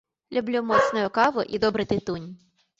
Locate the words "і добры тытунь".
1.55-2.29